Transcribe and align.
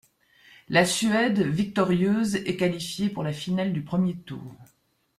La 0.67 0.83
Suède, 0.83 1.41
victorieuse, 1.41 2.33
est 2.37 2.57
qualifiée 2.57 3.07
pour 3.11 3.21
la 3.23 3.31
finale 3.33 3.71
du 3.71 3.83
premier 3.83 4.15
tour. 4.17 4.55